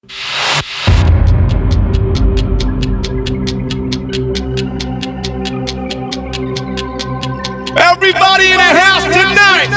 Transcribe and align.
Everybody 0.00 0.14
in 8.46 8.58
the 8.58 8.72
house 8.78 9.02
tonight. 9.02 9.70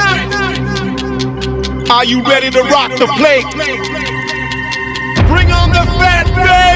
Are 1.90 2.04
you 2.04 2.22
ready 2.22 2.50
to 2.50 2.62
rock 2.62 2.92
the 2.92 3.08
plate? 3.18 3.42
Bring 5.26 5.50
on 5.50 5.70
the 5.70 5.84
fat 5.98 6.26
bass. 6.36 6.71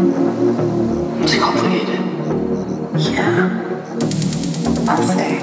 It's 0.00 1.36
complicated. 1.40 1.98
Yeah. 3.14 3.50
I'll 4.86 5.02
say. 5.02 5.40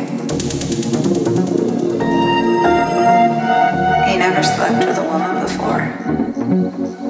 He 4.09 4.17
never 4.17 4.41
slept 4.41 4.87
with 4.87 4.97
a 4.97 5.03
woman 5.03 5.41
before. 5.43 7.04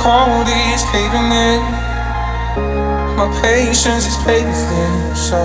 Cold 0.00 0.48
is 0.48 0.82
caving 0.92 1.30
in. 1.30 1.60
My 3.18 3.28
patience 3.42 4.06
is 4.06 4.16
paid 4.24 4.48
thin, 4.48 5.14
so. 5.14 5.40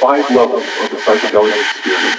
Five 0.00 0.30
levels 0.30 0.62
of 0.62 0.90
the 0.90 0.96
psychedelic 0.96 1.60
experience. 1.60 2.17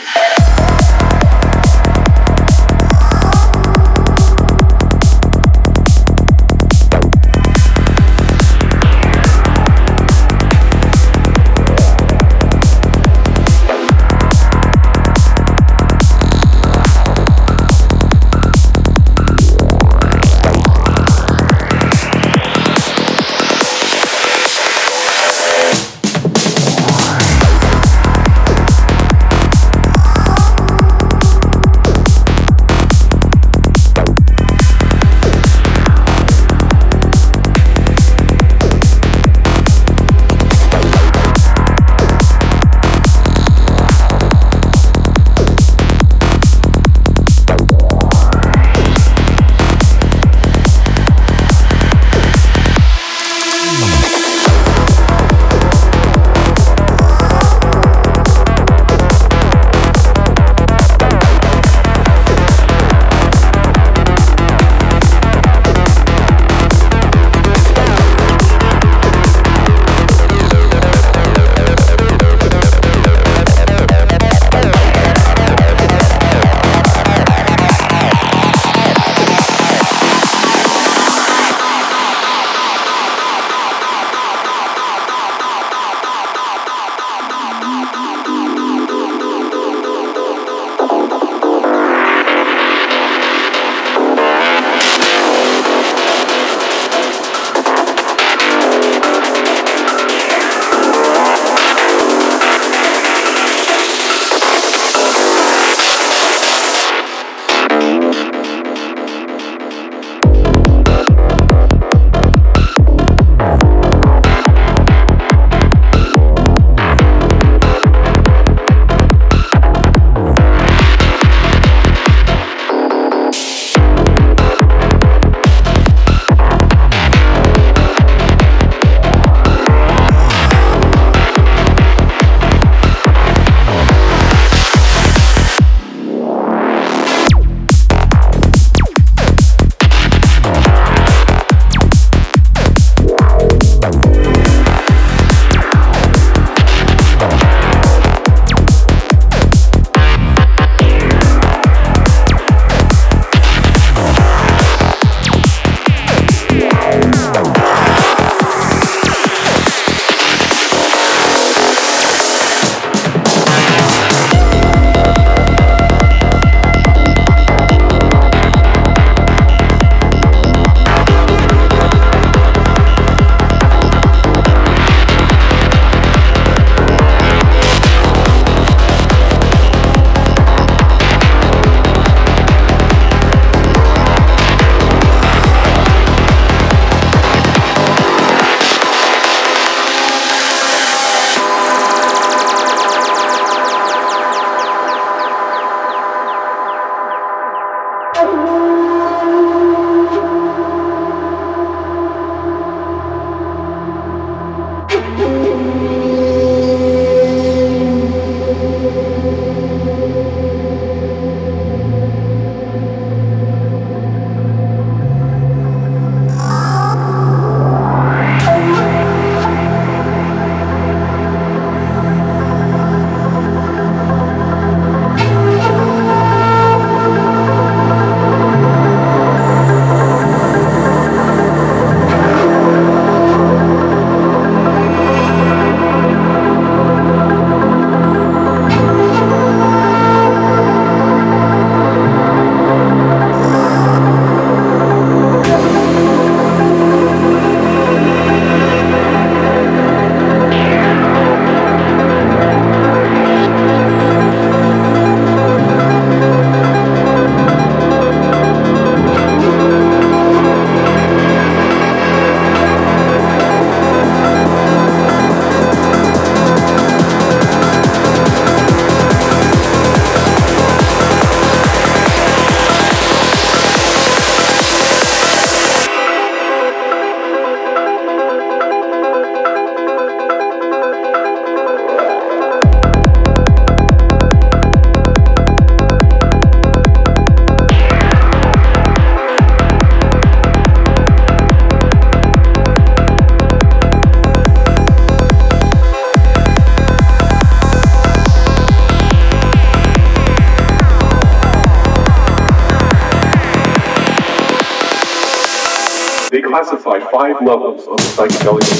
Five 307.20 307.36
levels 307.42 307.86
of 307.86 307.98
the 307.98 308.04
psychedelic 308.16 308.79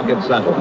rocket 0.00 0.24
satellite. 0.24 0.59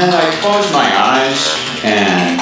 And 0.00 0.14
I 0.14 0.30
closed 0.40 0.72
my 0.72 0.88
eyes 0.96 1.52
and 1.84 2.40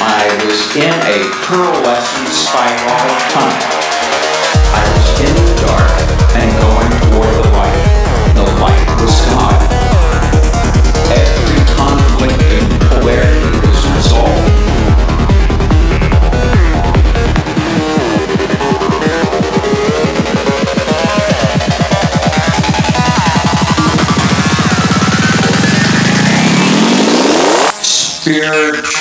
I 0.00 0.24
was 0.40 0.56
in 0.74 0.88
a 0.88 1.28
pearlescent 1.44 2.28
spiral 2.32 2.96
of 2.96 3.22
time. 3.28 3.60
I 4.72 4.80
was 4.96 5.20
in 5.20 5.36
the 5.36 5.52
dark 5.68 5.92
and 6.32 6.48
going 6.62 6.75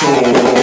Show. 0.06 0.55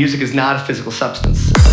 Music 0.00 0.22
is 0.22 0.32
not 0.32 0.56
a 0.56 0.58
physical 0.60 0.90
substance. 0.90 1.69